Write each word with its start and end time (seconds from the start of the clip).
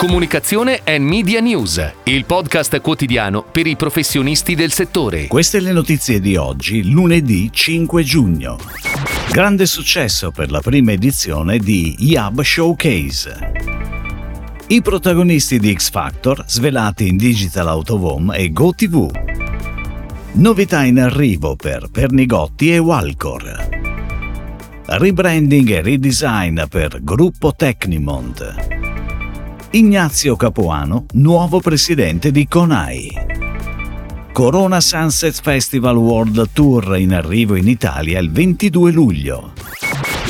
Comunicazione 0.00 0.80
e 0.82 0.98
Media 0.98 1.40
News, 1.40 1.92
il 2.04 2.24
podcast 2.24 2.80
quotidiano 2.80 3.42
per 3.44 3.66
i 3.66 3.76
professionisti 3.76 4.54
del 4.54 4.72
settore. 4.72 5.26
Queste 5.26 5.60
le 5.60 5.72
notizie 5.72 6.20
di 6.20 6.36
oggi, 6.36 6.90
lunedì 6.90 7.50
5 7.52 8.02
giugno. 8.02 8.56
Grande 9.30 9.66
successo 9.66 10.30
per 10.30 10.50
la 10.50 10.60
prima 10.60 10.92
edizione 10.92 11.58
di 11.58 11.96
Yab 11.98 12.40
Showcase. 12.40 13.52
I 14.68 14.80
protagonisti 14.80 15.58
di 15.58 15.74
X 15.74 15.90
Factor 15.90 16.44
svelati 16.46 17.06
in 17.06 17.18
Digital 17.18 17.82
Home 17.86 18.34
e 18.38 18.50
GoTV. 18.52 19.10
Novità 20.32 20.82
in 20.82 20.98
arrivo 20.98 21.56
per 21.56 21.90
Pernigotti 21.92 22.72
e 22.72 22.78
Walcor. 22.78 23.68
Rebranding 24.86 25.68
e 25.68 25.82
redesign 25.82 26.62
per 26.70 27.00
Gruppo 27.02 27.52
Tecnimont. 27.54 28.79
Ignazio 29.72 30.34
Capuano, 30.34 31.04
nuovo 31.12 31.60
presidente 31.60 32.32
di 32.32 32.48
CONAI. 32.48 33.10
Corona 34.32 34.80
Sunset 34.80 35.40
Festival 35.40 35.96
World 35.96 36.48
Tour 36.52 36.96
in 36.96 37.12
arrivo 37.12 37.54
in 37.54 37.68
Italia 37.68 38.18
il 38.18 38.32
22 38.32 38.90
luglio. 38.90 39.52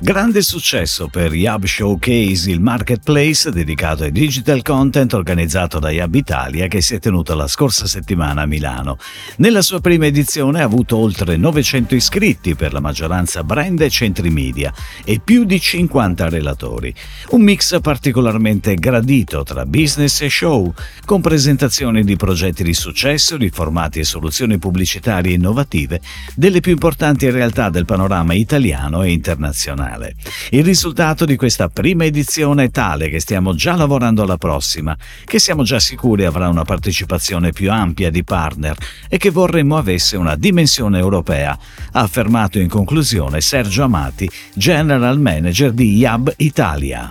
Grande 0.00 0.42
successo 0.42 1.08
per 1.08 1.34
Yab 1.34 1.64
Showcase, 1.64 2.52
il 2.52 2.60
marketplace 2.60 3.50
dedicato 3.50 4.04
ai 4.04 4.12
digital 4.12 4.62
content 4.62 5.12
organizzato 5.12 5.80
da 5.80 5.90
Yab 5.90 6.14
Italia 6.14 6.68
che 6.68 6.80
si 6.80 6.94
è 6.94 7.00
tenuto 7.00 7.34
la 7.34 7.48
scorsa 7.48 7.84
settimana 7.88 8.42
a 8.42 8.46
Milano. 8.46 8.96
Nella 9.38 9.60
sua 9.60 9.80
prima 9.80 10.06
edizione 10.06 10.60
ha 10.60 10.64
avuto 10.64 10.96
oltre 10.96 11.36
900 11.36 11.96
iscritti 11.96 12.54
per 12.54 12.72
la 12.72 12.78
maggioranza 12.78 13.42
brand 13.42 13.80
e 13.80 13.90
centri 13.90 14.30
media 14.30 14.72
e 15.04 15.20
più 15.22 15.44
di 15.44 15.60
50 15.60 16.28
relatori. 16.28 16.94
Un 17.30 17.42
mix 17.42 17.80
particolarmente 17.80 18.76
gradito 18.76 19.42
tra 19.42 19.66
business 19.66 20.20
e 20.20 20.30
show, 20.30 20.72
con 21.04 21.20
presentazioni 21.20 22.04
di 22.04 22.14
progetti 22.14 22.62
di 22.62 22.74
successo, 22.74 23.36
di 23.36 23.50
formati 23.50 23.98
e 23.98 24.04
soluzioni 24.04 24.58
pubblicitarie 24.58 25.34
innovative 25.34 26.00
delle 26.36 26.60
più 26.60 26.70
importanti 26.70 27.28
realtà 27.30 27.68
del 27.68 27.84
panorama 27.84 28.34
italiano 28.34 29.02
e 29.02 29.10
internazionale 29.10 29.87
nazionale. 29.88 30.14
Il 30.50 30.64
risultato 30.64 31.24
di 31.24 31.36
questa 31.36 31.68
prima 31.68 32.04
edizione 32.04 32.64
è 32.64 32.70
tale 32.70 33.08
che 33.08 33.20
stiamo 33.20 33.54
già 33.54 33.74
lavorando 33.74 34.22
alla 34.22 34.36
prossima, 34.36 34.96
che 35.24 35.38
siamo 35.38 35.62
già 35.62 35.80
sicuri 35.80 36.24
avrà 36.24 36.48
una 36.48 36.64
partecipazione 36.64 37.52
più 37.52 37.70
ampia 37.70 38.10
di 38.10 38.24
partner 38.24 38.76
e 39.08 39.16
che 39.16 39.30
vorremmo 39.30 39.76
avesse 39.76 40.16
una 40.16 40.36
dimensione 40.36 40.98
europea, 40.98 41.58
ha 41.92 42.00
affermato 42.00 42.58
in 42.58 42.68
conclusione 42.68 43.40
Sergio 43.40 43.84
Amati, 43.84 44.28
General 44.54 45.18
Manager 45.18 45.72
di 45.72 45.96
Yab 45.96 46.32
Italia. 46.36 47.10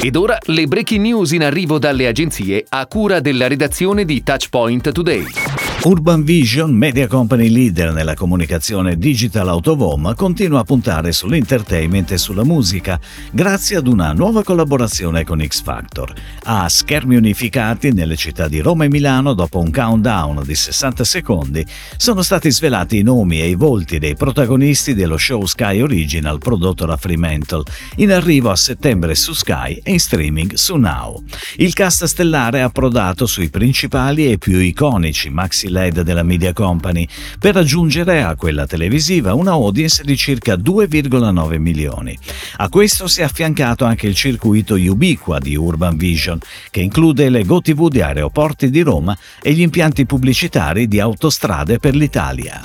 Ed 0.00 0.16
ora 0.16 0.36
le 0.46 0.66
breaking 0.66 1.02
news 1.02 1.30
in 1.30 1.44
arrivo 1.44 1.78
dalle 1.78 2.08
agenzie 2.08 2.64
a 2.68 2.86
cura 2.86 3.20
della 3.20 3.46
redazione 3.46 4.04
di 4.04 4.22
Touchpoint 4.22 4.90
Today. 4.90 5.61
Urban 5.84 6.22
Vision, 6.22 6.70
media 6.70 7.08
company 7.08 7.48
leader 7.48 7.92
nella 7.92 8.14
comunicazione 8.14 8.96
digital 8.96 9.48
out 9.48 10.14
continua 10.14 10.60
a 10.60 10.64
puntare 10.64 11.10
sull'entertainment 11.10 12.12
e 12.12 12.18
sulla 12.18 12.44
musica 12.44 13.00
grazie 13.32 13.78
ad 13.78 13.88
una 13.88 14.12
nuova 14.12 14.44
collaborazione 14.44 15.24
con 15.24 15.44
X 15.44 15.60
Factor. 15.60 16.12
A 16.44 16.68
schermi 16.68 17.16
unificati 17.16 17.90
nelle 17.90 18.14
città 18.14 18.46
di 18.46 18.60
Roma 18.60 18.84
e 18.84 18.90
Milano, 18.90 19.32
dopo 19.32 19.58
un 19.58 19.72
countdown 19.72 20.44
di 20.44 20.54
60 20.54 21.02
secondi, 21.02 21.66
sono 21.96 22.22
stati 22.22 22.48
svelati 22.52 22.98
i 22.98 23.02
nomi 23.02 23.40
e 23.40 23.48
i 23.48 23.56
volti 23.56 23.98
dei 23.98 24.14
protagonisti 24.14 24.94
dello 24.94 25.16
show 25.16 25.44
Sky 25.44 25.80
Original 25.80 26.38
prodotto 26.38 26.86
da 26.86 26.96
Fremantle, 26.96 27.64
in 27.96 28.12
arrivo 28.12 28.50
a 28.50 28.56
settembre 28.56 29.16
su 29.16 29.32
Sky 29.32 29.80
e 29.82 29.90
in 29.90 29.98
streaming 29.98 30.54
su 30.54 30.76
Now. 30.76 31.24
Il 31.56 31.72
cast 31.72 32.04
stellare 32.04 32.62
ha 32.62 32.66
approdato 32.66 33.26
sui 33.26 33.50
principali 33.50 34.30
e 34.30 34.38
più 34.38 34.58
iconici 34.58 35.28
maxi 35.28 35.70
LED 35.72 36.02
della 36.02 36.22
Media 36.22 36.52
Company 36.52 37.08
per 37.38 37.54
raggiungere 37.54 38.22
a 38.22 38.36
quella 38.36 38.66
televisiva 38.66 39.34
una 39.34 39.52
audience 39.52 40.04
di 40.04 40.16
circa 40.16 40.54
2,9 40.54 41.58
milioni. 41.58 42.16
A 42.58 42.68
questo 42.68 43.08
si 43.08 43.22
è 43.22 43.24
affiancato 43.24 43.84
anche 43.84 44.06
il 44.06 44.14
circuito 44.14 44.74
Ubiqua 44.74 45.38
di 45.38 45.56
Urban 45.56 45.96
Vision, 45.96 46.38
che 46.70 46.80
include 46.80 47.28
le 47.30 47.44
GoTV 47.44 47.88
di 47.88 48.02
aeroporti 48.02 48.70
di 48.70 48.82
Roma 48.82 49.16
e 49.40 49.52
gli 49.52 49.62
impianti 49.62 50.06
pubblicitari 50.06 50.86
di 50.86 51.00
autostrade 51.00 51.78
per 51.78 51.96
l'Italia. 51.96 52.60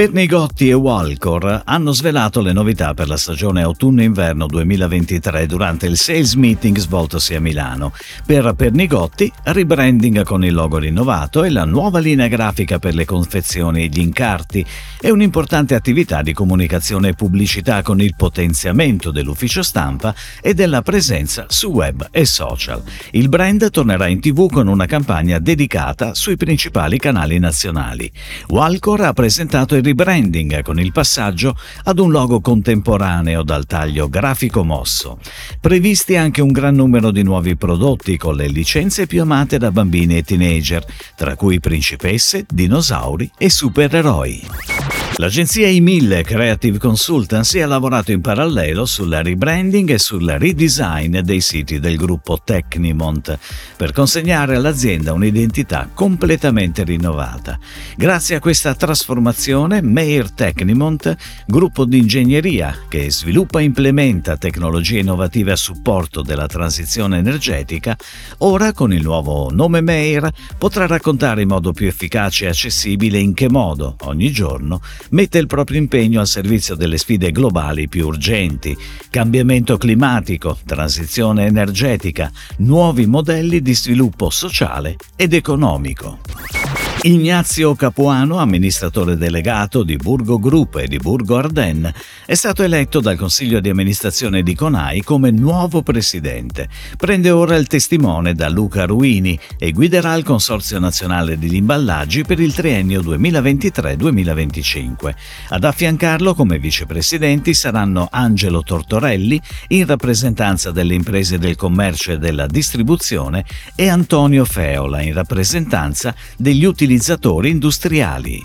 Pernigotti 0.00 0.70
e 0.70 0.72
Walcor 0.72 1.60
hanno 1.66 1.92
svelato 1.92 2.40
le 2.40 2.54
novità 2.54 2.94
per 2.94 3.06
la 3.06 3.18
stagione 3.18 3.60
autunno-inverno 3.60 4.46
2023 4.46 5.44
durante 5.44 5.84
il 5.84 5.98
sales 5.98 6.36
meeting 6.36 6.78
svoltosi 6.78 7.34
a 7.34 7.40
Milano. 7.40 7.92
Per 8.24 8.54
Pernigotti, 8.54 9.30
rebranding 9.42 10.22
con 10.22 10.42
il 10.42 10.54
logo 10.54 10.78
rinnovato 10.78 11.44
e 11.44 11.50
la 11.50 11.66
nuova 11.66 11.98
linea 11.98 12.28
grafica 12.28 12.78
per 12.78 12.94
le 12.94 13.04
confezioni 13.04 13.82
e 13.82 13.88
gli 13.88 13.98
incarti 13.98 14.64
e 14.98 15.10
un'importante 15.10 15.74
attività 15.74 16.22
di 16.22 16.32
comunicazione 16.32 17.08
e 17.08 17.14
pubblicità 17.14 17.82
con 17.82 18.00
il 18.00 18.14
potenziamento 18.16 19.10
dell'ufficio 19.10 19.62
stampa 19.62 20.14
e 20.40 20.54
della 20.54 20.80
presenza 20.80 21.44
su 21.50 21.68
web 21.68 22.08
e 22.10 22.24
social. 22.24 22.82
Il 23.10 23.28
brand 23.28 23.68
tornerà 23.70 24.06
in 24.06 24.20
tv 24.20 24.50
con 24.50 24.66
una 24.66 24.86
campagna 24.86 25.38
dedicata 25.38 26.14
sui 26.14 26.38
principali 26.38 26.96
canali 26.96 27.38
nazionali. 27.38 28.10
Walcor 28.48 29.02
ha 29.02 29.12
presentato 29.12 29.74
il 29.74 29.88
rebranding 29.90 30.62
con 30.62 30.78
il 30.78 30.92
passaggio 30.92 31.56
ad 31.84 31.98
un 31.98 32.10
logo 32.10 32.40
contemporaneo 32.40 33.42
dal 33.42 33.66
taglio 33.66 34.08
grafico 34.08 34.64
mosso. 34.64 35.18
Previsti 35.60 36.16
anche 36.16 36.40
un 36.40 36.52
gran 36.52 36.74
numero 36.74 37.10
di 37.10 37.22
nuovi 37.22 37.56
prodotti 37.56 38.16
con 38.16 38.36
le 38.36 38.48
licenze 38.48 39.06
più 39.06 39.22
amate 39.22 39.58
da 39.58 39.70
bambini 39.70 40.16
e 40.16 40.22
teenager, 40.22 40.84
tra 41.16 41.34
cui 41.34 41.60
principesse, 41.60 42.46
dinosauri 42.48 43.30
e 43.36 43.50
supereroi. 43.50 45.09
L'agenzia 45.20 45.68
I1000 45.68 46.22
Creative 46.22 46.78
Consultancy 46.78 47.60
ha 47.60 47.66
lavorato 47.66 48.10
in 48.10 48.22
parallelo 48.22 48.86
sulla 48.86 49.20
rebranding 49.20 49.90
e 49.90 49.98
sul 49.98 50.26
redesign 50.26 51.18
dei 51.18 51.42
siti 51.42 51.78
del 51.78 51.96
gruppo 51.96 52.38
Tecnimont 52.42 53.38
per 53.76 53.92
consegnare 53.92 54.56
all'azienda 54.56 55.12
un'identità 55.12 55.90
completamente 55.92 56.84
rinnovata. 56.84 57.58
Grazie 57.98 58.36
a 58.36 58.40
questa 58.40 58.74
trasformazione, 58.74 59.82
Meir 59.82 60.30
Tecnimont, 60.30 61.14
gruppo 61.46 61.84
di 61.84 61.98
ingegneria 61.98 62.84
che 62.88 63.10
sviluppa 63.10 63.60
e 63.60 63.64
implementa 63.64 64.38
tecnologie 64.38 65.00
innovative 65.00 65.52
a 65.52 65.56
supporto 65.56 66.22
della 66.22 66.46
transizione 66.46 67.18
energetica, 67.18 67.94
ora 68.38 68.72
con 68.72 68.90
il 68.94 69.02
nuovo 69.02 69.50
nome 69.50 69.82
Meir 69.82 70.30
potrà 70.56 70.86
raccontare 70.86 71.42
in 71.42 71.48
modo 71.48 71.72
più 71.72 71.88
efficace 71.88 72.46
e 72.46 72.48
accessibile 72.48 73.18
in 73.18 73.34
che 73.34 73.50
modo, 73.50 73.96
ogni 74.04 74.30
giorno, 74.32 74.80
mette 75.10 75.38
il 75.38 75.46
proprio 75.46 75.78
impegno 75.78 76.20
al 76.20 76.26
servizio 76.26 76.74
delle 76.74 76.98
sfide 76.98 77.30
globali 77.32 77.88
più 77.88 78.06
urgenti, 78.06 78.76
cambiamento 79.10 79.76
climatico, 79.76 80.58
transizione 80.64 81.46
energetica, 81.46 82.30
nuovi 82.58 83.06
modelli 83.06 83.62
di 83.62 83.74
sviluppo 83.74 84.30
sociale 84.30 84.96
ed 85.16 85.34
economico. 85.34 86.59
Ignazio 87.02 87.74
Capuano, 87.76 88.36
amministratore 88.36 89.16
delegato 89.16 89.84
di 89.84 89.96
Burgo 89.96 90.38
Group 90.38 90.76
e 90.76 90.86
di 90.86 90.98
Burgo 90.98 91.38
Ardennes, 91.38 91.94
è 92.26 92.34
stato 92.34 92.62
eletto 92.62 93.00
dal 93.00 93.16
Consiglio 93.16 93.58
di 93.60 93.70
amministrazione 93.70 94.42
di 94.42 94.54
Conai 94.54 95.02
come 95.02 95.30
nuovo 95.30 95.82
presidente. 95.82 96.68
Prende 96.98 97.30
ora 97.30 97.56
il 97.56 97.68
testimone 97.68 98.34
da 98.34 98.50
Luca 98.50 98.84
Ruini 98.84 99.38
e 99.58 99.72
guiderà 99.72 100.12
il 100.12 100.24
Consorzio 100.24 100.78
Nazionale 100.78 101.38
degli 101.38 101.54
Imballaggi 101.54 102.22
per 102.22 102.38
il 102.38 102.52
triennio 102.52 103.00
2023-2025. 103.00 105.14
Ad 105.48 105.64
affiancarlo 105.64 106.34
come 106.34 106.58
vicepresidenti 106.58 107.54
saranno 107.54 108.08
Angelo 108.10 108.62
Tortorelli, 108.62 109.40
in 109.68 109.86
rappresentanza 109.86 110.70
delle 110.70 110.92
imprese 110.92 111.38
del 111.38 111.56
commercio 111.56 112.12
e 112.12 112.18
della 112.18 112.46
distribuzione, 112.46 113.46
e 113.74 113.88
Antonio 113.88 114.44
Feola, 114.44 115.00
in 115.00 115.14
rappresentanza 115.14 116.14
degli 116.36 116.64
utilizzatori 116.64 116.88
utilizzatori 116.90 117.50
industriali. 117.50 118.42